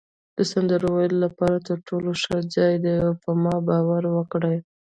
[0.37, 4.57] د سندرو ویلو لپاره تر ټولو ښه ځای دی، په ما باور وکړئ.